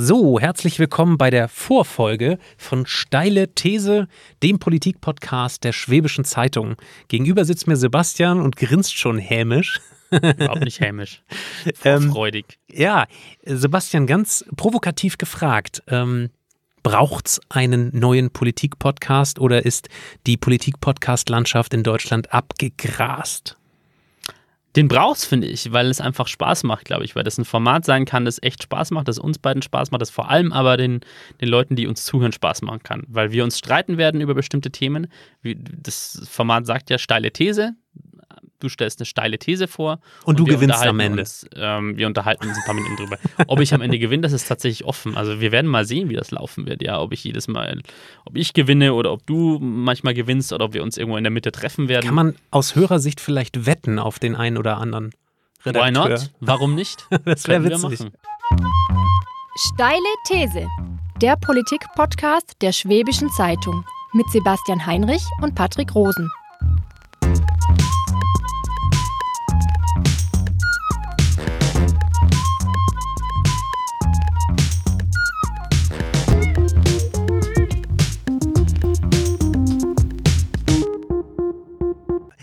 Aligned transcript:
So, 0.00 0.38
herzlich 0.38 0.78
willkommen 0.78 1.18
bei 1.18 1.28
der 1.28 1.48
Vorfolge 1.48 2.38
von 2.56 2.86
Steile 2.86 3.52
These, 3.52 4.06
dem 4.44 4.60
Politikpodcast 4.60 5.64
der 5.64 5.72
Schwäbischen 5.72 6.24
Zeitung. 6.24 6.76
Gegenüber 7.08 7.44
sitzt 7.44 7.66
mir 7.66 7.74
Sebastian 7.74 8.40
und 8.40 8.54
grinst 8.54 8.96
schon 8.96 9.18
hämisch. 9.18 9.80
Überhaupt 10.12 10.60
nicht 10.60 10.78
hämisch. 10.78 11.24
Vorfreudig. 11.74 12.60
Ähm, 12.68 12.80
ja, 12.80 13.06
Sebastian, 13.44 14.06
ganz 14.06 14.44
provokativ 14.56 15.18
gefragt. 15.18 15.82
Ähm, 15.88 16.30
Braucht 16.84 17.26
es 17.26 17.40
einen 17.48 17.90
neuen 17.92 18.30
Politik-Podcast 18.30 19.40
oder 19.40 19.66
ist 19.66 19.88
die 20.28 20.36
Politik-Podcast-Landschaft 20.36 21.74
in 21.74 21.82
Deutschland 21.82 22.32
abgegrast? 22.32 23.57
Den 24.78 24.86
brauchst, 24.86 25.26
finde 25.26 25.48
ich, 25.48 25.72
weil 25.72 25.88
es 25.88 26.00
einfach 26.00 26.28
Spaß 26.28 26.62
macht, 26.62 26.84
glaube 26.84 27.04
ich, 27.04 27.16
weil 27.16 27.24
das 27.24 27.36
ein 27.36 27.44
Format 27.44 27.84
sein 27.84 28.04
kann, 28.04 28.24
das 28.24 28.40
echt 28.40 28.62
Spaß 28.62 28.92
macht, 28.92 29.08
das 29.08 29.18
uns 29.18 29.40
beiden 29.40 29.60
Spaß 29.60 29.90
macht, 29.90 30.00
das 30.00 30.10
vor 30.10 30.30
allem 30.30 30.52
aber 30.52 30.76
den, 30.76 31.00
den 31.40 31.48
Leuten, 31.48 31.74
die 31.74 31.88
uns 31.88 32.04
zuhören, 32.04 32.30
Spaß 32.30 32.62
machen 32.62 32.84
kann. 32.84 33.02
Weil 33.08 33.32
wir 33.32 33.42
uns 33.42 33.58
streiten 33.58 33.98
werden 33.98 34.20
über 34.20 34.36
bestimmte 34.36 34.70
Themen. 34.70 35.08
Das 35.42 36.22
Format 36.30 36.64
sagt 36.64 36.90
ja 36.90 36.98
steile 36.98 37.32
These, 37.32 37.72
du 38.60 38.68
stellst 38.68 39.00
eine 39.00 39.06
steile 39.06 39.38
These 39.38 39.68
vor. 39.68 40.00
Und, 40.24 40.40
und 40.40 40.40
du 40.40 40.44
gewinnst 40.44 40.84
am 40.84 41.00
Ende. 41.00 41.20
Uns, 41.20 41.46
ähm, 41.54 41.96
wir 41.96 42.06
unterhalten 42.06 42.46
uns 42.46 42.56
ein 42.56 42.64
paar 42.64 42.74
Minuten 42.74 42.96
drüber. 42.96 43.18
Ob 43.46 43.60
ich 43.60 43.72
am 43.74 43.80
Ende 43.80 43.98
gewinne, 43.98 44.22
das 44.22 44.32
ist 44.32 44.46
tatsächlich 44.46 44.84
offen. 44.84 45.16
Also 45.16 45.40
wir 45.40 45.52
werden 45.52 45.70
mal 45.70 45.84
sehen, 45.84 46.08
wie 46.08 46.16
das 46.16 46.30
laufen 46.30 46.66
wird. 46.66 46.82
Ja, 46.82 47.00
ob 47.00 47.12
ich 47.12 47.24
jedes 47.24 47.48
Mal, 47.48 47.80
ob 48.24 48.36
ich 48.36 48.52
gewinne 48.52 48.94
oder 48.94 49.12
ob 49.12 49.26
du 49.26 49.58
manchmal 49.60 50.14
gewinnst 50.14 50.52
oder 50.52 50.66
ob 50.66 50.74
wir 50.74 50.82
uns 50.82 50.96
irgendwo 50.96 51.16
in 51.16 51.24
der 51.24 51.30
Mitte 51.30 51.52
treffen 51.52 51.88
werden. 51.88 52.06
Kann 52.06 52.14
man 52.14 52.34
aus 52.50 52.74
Hörersicht 52.74 53.20
vielleicht 53.20 53.66
wetten 53.66 53.98
auf 53.98 54.18
den 54.18 54.34
einen 54.34 54.58
oder 54.58 54.78
anderen 54.78 55.12
Redakteur? 55.64 56.04
Why 56.04 56.10
not? 56.10 56.30
Warum 56.40 56.74
nicht? 56.74 57.06
das 57.24 57.46
wäre 57.48 57.64
witzig. 57.64 58.10
Steile 59.74 59.98
These. 60.26 60.66
Der 61.20 61.36
Politik-Podcast 61.36 62.54
der 62.62 62.72
Schwäbischen 62.72 63.28
Zeitung 63.30 63.84
mit 64.12 64.28
Sebastian 64.30 64.86
Heinrich 64.86 65.22
und 65.42 65.54
Patrick 65.54 65.94
Rosen. 65.94 66.30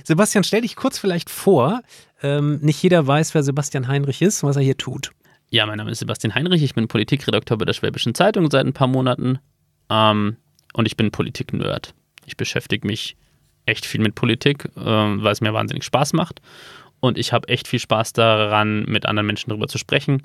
Sebastian, 0.05 0.43
stell 0.43 0.61
dich 0.61 0.75
kurz 0.75 0.99
vielleicht 0.99 1.29
vor. 1.29 1.81
Ähm, 2.21 2.59
nicht 2.61 2.81
jeder 2.81 3.05
weiß, 3.05 3.33
wer 3.33 3.43
Sebastian 3.43 3.87
Heinrich 3.87 4.21
ist 4.21 4.43
und 4.43 4.49
was 4.49 4.55
er 4.55 4.61
hier 4.61 4.77
tut. 4.77 5.11
Ja, 5.49 5.65
mein 5.65 5.77
Name 5.77 5.91
ist 5.91 5.99
Sebastian 5.99 6.35
Heinrich. 6.35 6.61
Ich 6.63 6.75
bin 6.75 6.87
Politikredakteur 6.87 7.57
bei 7.57 7.65
der 7.65 7.73
Schwäbischen 7.73 8.13
Zeitung 8.13 8.49
seit 8.51 8.65
ein 8.65 8.73
paar 8.73 8.87
Monaten. 8.87 9.39
Ähm, 9.89 10.37
und 10.73 10.85
ich 10.85 10.95
bin 10.95 11.11
Politik-Nerd. 11.11 11.93
Ich 12.25 12.37
beschäftige 12.37 12.85
mich 12.85 13.17
echt 13.65 13.85
viel 13.85 14.01
mit 14.01 14.15
Politik, 14.15 14.65
äh, 14.75 14.79
weil 14.79 15.31
es 15.31 15.41
mir 15.41 15.53
wahnsinnig 15.53 15.83
Spaß 15.83 16.13
macht. 16.13 16.41
Und 16.99 17.17
ich 17.17 17.33
habe 17.33 17.47
echt 17.47 17.67
viel 17.67 17.79
Spaß 17.79 18.13
daran, 18.13 18.83
mit 18.85 19.05
anderen 19.05 19.27
Menschen 19.27 19.49
darüber 19.49 19.67
zu 19.67 19.77
sprechen. 19.77 20.21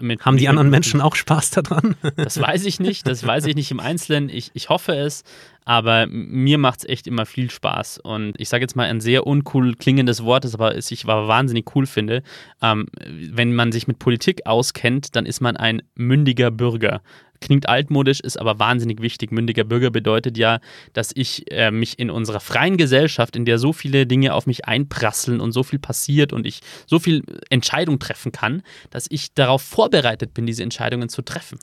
Mit 0.00 0.24
Haben 0.24 0.36
die 0.38 0.48
anderen 0.48 0.70
Menschen 0.70 1.00
auch 1.00 1.14
Spaß 1.14 1.50
daran? 1.50 1.96
Das 2.16 2.40
weiß 2.40 2.64
ich 2.64 2.80
nicht, 2.80 3.06
das 3.06 3.26
weiß 3.26 3.46
ich 3.46 3.54
nicht 3.54 3.70
im 3.70 3.80
Einzelnen. 3.80 4.28
Ich, 4.28 4.50
ich 4.54 4.68
hoffe 4.68 4.94
es, 4.94 5.22
aber 5.64 6.06
mir 6.06 6.58
macht 6.58 6.80
es 6.80 6.88
echt 6.88 7.06
immer 7.06 7.26
viel 7.26 7.50
Spaß. 7.50 7.98
Und 7.98 8.34
ich 8.38 8.48
sage 8.48 8.62
jetzt 8.62 8.74
mal 8.74 8.88
ein 8.88 9.00
sehr 9.00 9.26
uncool 9.26 9.74
klingendes 9.74 10.24
Wort, 10.24 10.44
das 10.44 10.54
aber 10.54 10.76
ich 10.76 11.04
aber 11.04 11.28
wahnsinnig 11.28 11.74
cool 11.74 11.86
finde. 11.86 12.22
Ähm, 12.62 12.86
wenn 13.06 13.54
man 13.54 13.72
sich 13.72 13.86
mit 13.86 13.98
Politik 13.98 14.46
auskennt, 14.46 15.14
dann 15.14 15.26
ist 15.26 15.40
man 15.40 15.56
ein 15.56 15.82
mündiger 15.94 16.50
Bürger 16.50 17.02
klingt 17.42 17.68
altmodisch, 17.68 18.20
ist 18.20 18.38
aber 18.38 18.58
wahnsinnig 18.58 19.02
wichtig. 19.02 19.32
Mündiger 19.32 19.64
Bürger 19.64 19.90
bedeutet 19.90 20.38
ja, 20.38 20.60
dass 20.94 21.10
ich 21.14 21.50
äh, 21.52 21.70
mich 21.70 21.98
in 21.98 22.10
unserer 22.10 22.40
freien 22.40 22.78
Gesellschaft, 22.78 23.36
in 23.36 23.44
der 23.44 23.58
so 23.58 23.72
viele 23.72 24.06
Dinge 24.06 24.32
auf 24.32 24.46
mich 24.46 24.64
einprasseln 24.64 25.40
und 25.40 25.52
so 25.52 25.62
viel 25.62 25.78
passiert 25.78 26.32
und 26.32 26.46
ich 26.46 26.60
so 26.86 26.98
viel 26.98 27.22
Entscheidung 27.50 27.98
treffen 27.98 28.32
kann, 28.32 28.62
dass 28.90 29.06
ich 29.10 29.34
darauf 29.34 29.62
vorbereitet 29.62 30.32
bin, 30.32 30.46
diese 30.46 30.62
Entscheidungen 30.62 31.08
zu 31.08 31.22
treffen. 31.22 31.58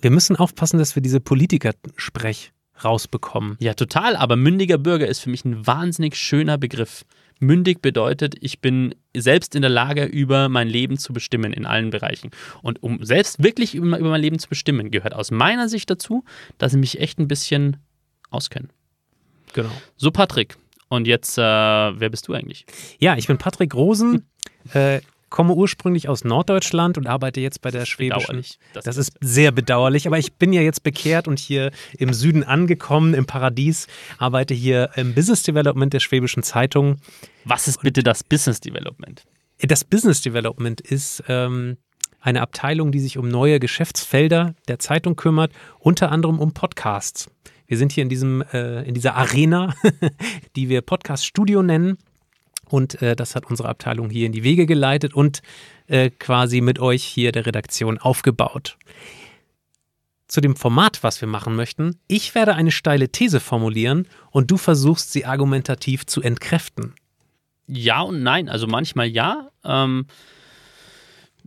Wir 0.00 0.10
müssen 0.12 0.36
aufpassen, 0.36 0.78
dass 0.78 0.94
wir 0.94 1.02
diese 1.02 1.18
Politikersprech 1.18 2.52
rausbekommen. 2.84 3.56
Ja, 3.60 3.74
total, 3.74 4.16
aber 4.16 4.36
mündiger 4.36 4.78
Bürger 4.78 5.06
ist 5.06 5.20
für 5.20 5.30
mich 5.30 5.44
ein 5.44 5.66
wahnsinnig 5.66 6.16
schöner 6.16 6.58
Begriff. 6.58 7.04
Mündig 7.40 7.80
bedeutet, 7.80 8.34
ich 8.40 8.60
bin 8.60 8.94
selbst 9.16 9.54
in 9.54 9.62
der 9.62 9.70
Lage, 9.70 10.04
über 10.04 10.48
mein 10.48 10.68
Leben 10.68 10.98
zu 10.98 11.12
bestimmen 11.12 11.52
in 11.52 11.66
allen 11.66 11.90
Bereichen. 11.90 12.30
Und 12.62 12.82
um 12.82 13.04
selbst 13.04 13.42
wirklich 13.42 13.74
über, 13.76 13.98
mein 13.98 14.20
Leben 14.20 14.40
zu 14.40 14.48
bestimmen, 14.48 14.90
gehört 14.90 15.14
aus 15.14 15.30
meiner 15.30 15.68
Sicht 15.68 15.88
dazu, 15.88 16.24
dass 16.58 16.72
ich 16.72 16.80
mich 16.80 17.00
echt 17.00 17.18
ein 17.20 17.28
bisschen 17.28 17.76
auskenne. 18.30 18.68
Genau. 19.52 19.70
So, 19.96 20.10
Patrick. 20.10 20.56
Und 20.88 21.06
jetzt, 21.06 21.38
äh, 21.38 21.42
wer 21.42 22.08
bist 22.08 22.26
du 22.28 22.32
eigentlich? 22.32 22.66
Ja, 22.98 23.16
ich 23.16 23.26
bin 23.26 23.38
Patrick 23.38 23.74
Rosen. 23.74 24.26
Äh, 24.74 25.00
komme 25.30 25.54
ursprünglich 25.54 26.08
aus 26.08 26.24
Norddeutschland 26.24 26.98
und 26.98 27.06
arbeite 27.06 27.40
jetzt 27.40 27.60
bei 27.60 27.70
der 27.70 27.86
Schwäbischen. 27.86 28.44
Das, 28.72 28.84
das 28.84 28.96
ist 28.96 29.12
sehr 29.20 29.52
bedauerlich, 29.52 30.06
aber 30.06 30.18
ich 30.18 30.34
bin 30.34 30.52
ja 30.52 30.62
jetzt 30.62 30.82
bekehrt 30.82 31.28
und 31.28 31.38
hier 31.38 31.70
im 31.98 32.12
Süden 32.12 32.44
angekommen, 32.44 33.14
im 33.14 33.26
Paradies, 33.26 33.86
arbeite 34.18 34.54
hier 34.54 34.90
im 34.96 35.14
Business 35.14 35.42
Development 35.42 35.92
der 35.92 36.00
Schwäbischen 36.00 36.42
Zeitung. 36.42 36.96
Was 37.44 37.68
ist 37.68 37.82
bitte 37.82 38.02
das 38.02 38.24
Business 38.24 38.60
Development? 38.60 39.24
Das 39.60 39.84
Business 39.84 40.22
Development 40.22 40.80
ist 40.80 41.22
ähm, 41.28 41.78
eine 42.20 42.42
Abteilung, 42.42 42.92
die 42.92 43.00
sich 43.00 43.18
um 43.18 43.28
neue 43.28 43.60
Geschäftsfelder 43.60 44.54
der 44.68 44.78
Zeitung 44.78 45.16
kümmert, 45.16 45.52
unter 45.78 46.12
anderem 46.12 46.38
um 46.38 46.52
Podcasts. 46.52 47.30
Wir 47.66 47.76
sind 47.76 47.92
hier 47.92 48.02
in 48.02 48.08
diesem 48.08 48.42
äh, 48.52 48.82
in 48.84 48.94
dieser 48.94 49.16
Arena, 49.16 49.74
die 50.56 50.68
wir 50.68 50.80
Podcast 50.80 51.26
Studio 51.26 51.62
nennen 51.62 51.98
und 52.68 53.00
äh, 53.02 53.16
das 53.16 53.34
hat 53.34 53.46
unsere 53.46 53.68
Abteilung 53.68 54.10
hier 54.10 54.26
in 54.26 54.32
die 54.32 54.44
Wege 54.44 54.66
geleitet 54.66 55.14
und 55.14 55.42
äh, 55.86 56.10
quasi 56.10 56.60
mit 56.60 56.78
euch 56.78 57.04
hier 57.04 57.32
der 57.32 57.46
Redaktion 57.46 57.98
aufgebaut. 57.98 58.76
Zu 60.26 60.40
dem 60.42 60.56
Format, 60.56 61.02
was 61.02 61.20
wir 61.20 61.28
machen 61.28 61.56
möchten, 61.56 61.98
ich 62.06 62.34
werde 62.34 62.54
eine 62.54 62.70
steile 62.70 63.08
These 63.08 63.40
formulieren 63.40 64.06
und 64.30 64.50
du 64.50 64.58
versuchst 64.58 65.12
sie 65.12 65.24
argumentativ 65.24 66.04
zu 66.04 66.20
entkräften. 66.20 66.94
Ja 67.66 68.02
und 68.02 68.22
nein, 68.22 68.48
also 68.48 68.66
manchmal 68.66 69.06
ja. 69.06 69.50
Ähm, 69.64 70.06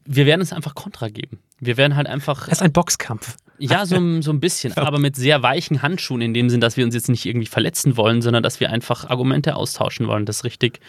wir 0.04 0.26
werden 0.26 0.42
es 0.42 0.54
einfach 0.54 0.76
Kontra 0.76 1.10
geben. 1.10 1.40
Wir 1.60 1.78
werden 1.78 1.96
halt 1.96 2.08
einfach. 2.08 2.48
Es 2.48 2.54
ist 2.54 2.62
ein 2.64 2.74
Boxkampf. 2.74 3.38
Ja, 3.62 3.86
so, 3.86 4.22
so 4.22 4.32
ein 4.32 4.40
bisschen, 4.40 4.74
aber 4.76 4.98
mit 4.98 5.16
sehr 5.16 5.44
weichen 5.44 5.84
Handschuhen 5.84 6.22
in 6.22 6.34
dem 6.34 6.50
Sinn, 6.50 6.62
dass 6.62 6.78
wir 6.78 6.84
uns 6.84 6.96
jetzt 6.96 7.10
nicht 7.10 7.28
irgendwie 7.28 7.46
verletzen 7.46 7.96
wollen, 7.96 8.24
sondern 8.24 8.42
dass 8.42 8.60
wir 8.60 8.72
einfach 8.72 9.08
Argumente 9.08 9.56
austauschen 9.56 10.08
wollen. 10.08 10.26
Das 10.26 10.38
ist 10.38 10.44
richtig. 10.44 10.80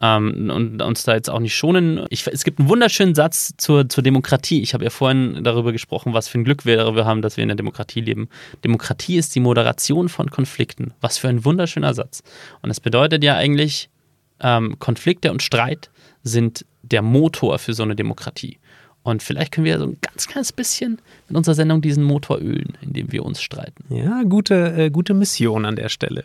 Ähm, 0.00 0.50
und 0.50 0.80
uns 0.80 1.04
da 1.04 1.14
jetzt 1.14 1.28
auch 1.28 1.40
nicht 1.40 1.54
schonen. 1.54 2.06
Ich, 2.08 2.26
es 2.26 2.44
gibt 2.44 2.58
einen 2.58 2.70
wunderschönen 2.70 3.14
Satz 3.14 3.52
zur, 3.58 3.88
zur 3.88 4.02
Demokratie. 4.02 4.62
Ich 4.62 4.72
habe 4.72 4.84
ja 4.84 4.90
vorhin 4.90 5.44
darüber 5.44 5.72
gesprochen, 5.72 6.14
was 6.14 6.28
für 6.28 6.38
ein 6.38 6.44
Glück 6.44 6.64
wir 6.64 6.78
darüber 6.78 7.04
haben, 7.04 7.20
dass 7.20 7.36
wir 7.36 7.42
in 7.42 7.48
der 7.48 7.56
Demokratie 7.56 8.00
leben. 8.00 8.28
Demokratie 8.64 9.16
ist 9.16 9.34
die 9.34 9.40
Moderation 9.40 10.08
von 10.08 10.30
Konflikten. 10.30 10.94
Was 11.02 11.18
für 11.18 11.28
ein 11.28 11.44
wunderschöner 11.44 11.92
Satz. 11.92 12.22
Und 12.62 12.70
das 12.70 12.80
bedeutet 12.80 13.22
ja 13.22 13.36
eigentlich, 13.36 13.90
ähm, 14.40 14.78
Konflikte 14.78 15.30
und 15.30 15.42
Streit 15.42 15.90
sind 16.22 16.64
der 16.82 17.02
Motor 17.02 17.58
für 17.58 17.74
so 17.74 17.82
eine 17.82 17.94
Demokratie. 17.94 18.58
Und 19.02 19.22
vielleicht 19.22 19.52
können 19.52 19.64
wir 19.64 19.78
so 19.78 19.86
ein 19.86 19.96
ganz 20.00 20.28
kleines 20.28 20.52
bisschen 20.52 20.98
mit 21.28 21.36
unserer 21.36 21.54
Sendung 21.54 21.80
diesen 21.80 22.04
Motor 22.04 22.38
ölen, 22.38 22.78
indem 22.82 23.10
wir 23.10 23.24
uns 23.24 23.42
streiten. 23.42 23.84
Ja, 23.94 24.22
gute, 24.22 24.74
äh, 24.76 24.90
gute 24.90 25.14
Mission 25.14 25.64
an 25.64 25.76
der 25.76 25.88
Stelle. 25.88 26.24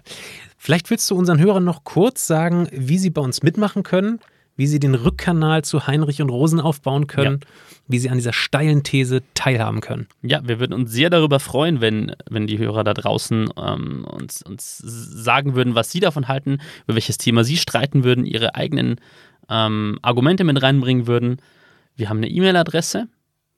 Vielleicht 0.57 0.89
willst 0.89 1.09
du 1.09 1.15
unseren 1.15 1.39
Hörern 1.39 1.63
noch 1.63 1.83
kurz 1.83 2.27
sagen, 2.27 2.67
wie 2.71 2.97
sie 2.97 3.09
bei 3.09 3.21
uns 3.21 3.41
mitmachen 3.41 3.83
können, 3.83 4.19
wie 4.57 4.67
sie 4.67 4.79
den 4.79 4.95
Rückkanal 4.95 5.63
zu 5.63 5.87
Heinrich 5.87 6.21
und 6.21 6.29
Rosen 6.29 6.59
aufbauen 6.59 7.07
können, 7.07 7.39
ja. 7.41 7.47
wie 7.87 7.99
sie 7.99 8.09
an 8.09 8.17
dieser 8.17 8.33
steilen 8.33 8.83
These 8.83 9.21
teilhaben 9.35 9.81
können. 9.81 10.07
Ja, 10.23 10.41
wir 10.45 10.59
würden 10.59 10.73
uns 10.73 10.91
sehr 10.91 11.09
darüber 11.09 11.39
freuen, 11.39 11.79
wenn, 11.79 12.15
wenn 12.29 12.47
die 12.47 12.57
Hörer 12.57 12.83
da 12.83 12.93
draußen 12.93 13.49
ähm, 13.55 14.03
uns, 14.05 14.41
uns 14.41 14.77
sagen 14.79 15.55
würden, 15.55 15.75
was 15.75 15.91
sie 15.91 15.99
davon 15.99 16.27
halten, 16.27 16.59
über 16.85 16.95
welches 16.95 17.19
Thema 17.19 17.43
sie 17.43 17.57
streiten 17.57 18.03
würden, 18.03 18.25
ihre 18.25 18.55
eigenen 18.55 18.99
ähm, 19.47 19.99
Argumente 20.01 20.43
mit 20.43 20.61
reinbringen 20.61 21.07
würden. 21.07 21.37
Wir 21.97 22.09
haben 22.09 22.17
eine 22.17 22.29
E-Mail-Adresse, 22.29 23.07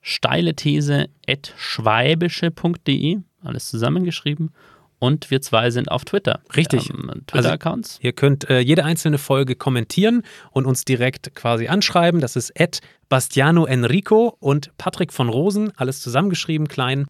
steile 0.02 0.56
These 0.56 1.10
at 1.28 1.54
schwäbische.de, 1.58 3.18
alles 3.44 3.70
zusammengeschrieben. 3.70 4.52
Und 4.98 5.32
wir 5.32 5.42
zwei 5.42 5.72
sind 5.72 5.92
auf 5.92 6.04
Twitter. 6.04 6.42
Richtig. 6.56 6.92
Twitter-Accounts. 7.28 7.92
Also 7.98 8.02
ihr 8.02 8.12
könnt 8.12 8.50
äh, 8.50 8.60
jede 8.60 8.84
einzelne 8.84 9.18
Folge 9.18 9.56
kommentieren 9.56 10.24
und 10.52 10.66
uns 10.66 10.84
direkt 10.84 11.36
quasi 11.36 11.68
anschreiben. 11.68 12.20
Das 12.20 12.36
ist 12.36 12.60
at 12.60 12.82
Bastiano 13.08 13.66
Enrico 13.66 14.36
und 14.40 14.72
Patrick 14.78 15.14
von 15.14 15.30
Rosen, 15.30 15.72
alles 15.78 16.02
zusammengeschrieben, 16.02 16.68
klein. 16.68 17.08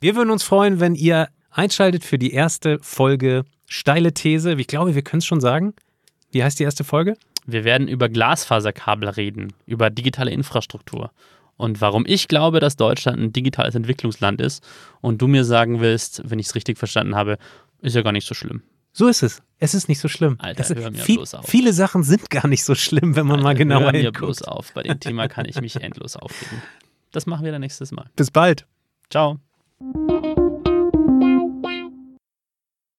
Wir 0.00 0.16
würden 0.16 0.30
uns 0.30 0.42
freuen, 0.42 0.80
wenn 0.80 0.94
ihr 0.94 1.28
einschaltet 1.50 2.04
für 2.04 2.18
die 2.18 2.32
erste 2.32 2.78
Folge 2.82 3.44
Steile 3.66 4.12
These. 4.12 4.52
Ich 4.54 4.66
glaube, 4.66 4.94
wir 4.94 5.02
können 5.02 5.18
es 5.18 5.26
schon 5.26 5.40
sagen. 5.40 5.74
Wie 6.32 6.44
heißt 6.44 6.58
die 6.58 6.64
erste 6.64 6.84
Folge? 6.84 7.16
Wir 7.46 7.64
werden 7.64 7.88
über 7.88 8.08
Glasfaserkabel 8.08 9.08
reden, 9.08 9.52
über 9.66 9.90
digitale 9.90 10.30
Infrastruktur. 10.30 11.10
und 11.56 11.80
warum 11.80 12.04
ich 12.06 12.26
glaube, 12.28 12.58
dass 12.60 12.76
Deutschland 12.76 13.18
ein 13.18 13.32
digitales 13.32 13.74
Entwicklungsland 13.74 14.40
ist 14.40 14.66
und 15.02 15.20
du 15.20 15.26
mir 15.26 15.44
sagen 15.44 15.80
willst, 15.80 16.22
wenn 16.24 16.38
ich 16.38 16.46
es 16.46 16.54
richtig 16.54 16.78
verstanden 16.78 17.14
habe, 17.16 17.36
ist 17.82 17.94
ja 17.94 18.02
gar 18.02 18.12
nicht 18.12 18.26
so 18.26 18.34
schlimm. 18.34 18.62
So 18.92 19.08
ist 19.08 19.22
es. 19.22 19.42
Es 19.58 19.74
ist 19.74 19.88
nicht 19.88 20.00
so 20.00 20.08
schlimm. 20.08 20.36
Alter, 20.38 20.62
es, 20.62 20.74
hör 20.74 20.90
mir 20.90 20.98
viel, 20.98 21.16
bloß 21.16 21.34
auf. 21.34 21.46
Viele 21.46 21.72
Sachen 21.72 22.02
sind 22.02 22.28
gar 22.30 22.46
nicht 22.48 22.64
so 22.64 22.74
schlimm, 22.74 23.14
wenn 23.14 23.26
man 23.26 23.40
mal 23.40 23.50
Alter, 23.50 23.58
genauer 23.58 23.82
hör 23.82 23.92
mir 23.92 23.98
hinguckt. 23.98 24.18
bloß 24.18 24.42
auf. 24.42 24.72
Bei 24.72 24.82
dem 24.82 24.98
Thema 25.00 25.28
kann 25.28 25.44
ich 25.46 25.60
mich 25.60 25.76
endlos 25.76 26.16
aufregen. 26.16 26.62
Das 27.12 27.26
machen 27.26 27.44
wir 27.44 27.52
dann 27.52 27.60
nächstes 27.60 27.92
Mal. 27.92 28.06
Bis 28.16 28.30
bald. 28.30 28.66
Ciao. 29.10 29.38